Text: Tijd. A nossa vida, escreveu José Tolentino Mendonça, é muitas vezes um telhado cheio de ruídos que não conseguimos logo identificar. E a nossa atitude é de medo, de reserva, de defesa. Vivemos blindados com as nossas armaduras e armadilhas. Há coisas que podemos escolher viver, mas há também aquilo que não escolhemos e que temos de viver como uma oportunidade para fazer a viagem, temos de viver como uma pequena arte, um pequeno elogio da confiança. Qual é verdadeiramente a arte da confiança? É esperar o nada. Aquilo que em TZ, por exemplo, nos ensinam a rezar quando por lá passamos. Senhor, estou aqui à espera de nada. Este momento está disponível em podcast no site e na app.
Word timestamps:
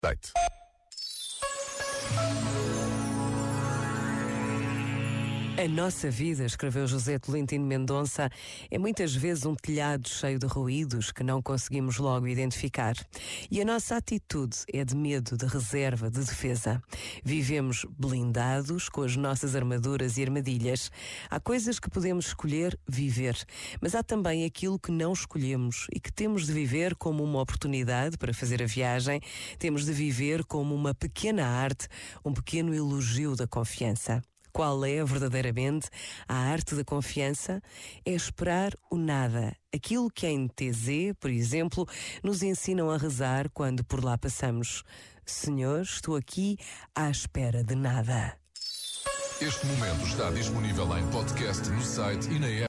Tijd. 0.00 0.32
A 5.60 5.68
nossa 5.68 6.10
vida, 6.10 6.46
escreveu 6.46 6.86
José 6.86 7.18
Tolentino 7.18 7.66
Mendonça, 7.66 8.30
é 8.70 8.78
muitas 8.78 9.14
vezes 9.14 9.44
um 9.44 9.54
telhado 9.54 10.08
cheio 10.08 10.38
de 10.38 10.46
ruídos 10.46 11.12
que 11.12 11.22
não 11.22 11.42
conseguimos 11.42 11.98
logo 11.98 12.26
identificar. 12.26 12.94
E 13.50 13.60
a 13.60 13.64
nossa 13.66 13.94
atitude 13.94 14.56
é 14.72 14.82
de 14.86 14.96
medo, 14.96 15.36
de 15.36 15.44
reserva, 15.44 16.10
de 16.10 16.20
defesa. 16.20 16.82
Vivemos 17.22 17.84
blindados 17.90 18.88
com 18.88 19.02
as 19.02 19.16
nossas 19.16 19.54
armaduras 19.54 20.16
e 20.16 20.22
armadilhas. 20.22 20.90
Há 21.28 21.38
coisas 21.38 21.78
que 21.78 21.90
podemos 21.90 22.28
escolher 22.28 22.80
viver, 22.88 23.36
mas 23.82 23.94
há 23.94 24.02
também 24.02 24.46
aquilo 24.46 24.78
que 24.78 24.90
não 24.90 25.12
escolhemos 25.12 25.88
e 25.94 26.00
que 26.00 26.10
temos 26.10 26.46
de 26.46 26.54
viver 26.54 26.94
como 26.94 27.22
uma 27.22 27.42
oportunidade 27.42 28.16
para 28.16 28.32
fazer 28.32 28.62
a 28.62 28.66
viagem, 28.66 29.20
temos 29.58 29.84
de 29.84 29.92
viver 29.92 30.42
como 30.42 30.74
uma 30.74 30.94
pequena 30.94 31.46
arte, 31.46 31.86
um 32.24 32.32
pequeno 32.32 32.74
elogio 32.74 33.36
da 33.36 33.46
confiança. 33.46 34.22
Qual 34.52 34.84
é 34.84 35.04
verdadeiramente 35.04 35.88
a 36.28 36.34
arte 36.34 36.74
da 36.74 36.84
confiança? 36.84 37.62
É 38.04 38.12
esperar 38.12 38.72
o 38.90 38.96
nada. 38.96 39.56
Aquilo 39.74 40.10
que 40.10 40.26
em 40.26 40.48
TZ, 40.48 41.14
por 41.18 41.30
exemplo, 41.30 41.86
nos 42.22 42.42
ensinam 42.42 42.90
a 42.90 42.96
rezar 42.96 43.48
quando 43.50 43.84
por 43.84 44.04
lá 44.04 44.18
passamos. 44.18 44.82
Senhor, 45.24 45.82
estou 45.82 46.16
aqui 46.16 46.58
à 46.94 47.08
espera 47.08 47.62
de 47.62 47.74
nada. 47.74 48.36
Este 49.40 49.64
momento 49.66 50.04
está 50.04 50.30
disponível 50.30 50.98
em 50.98 51.06
podcast 51.10 51.66
no 51.70 51.80
site 51.82 52.28
e 52.30 52.38
na 52.38 52.46
app. 52.46 52.58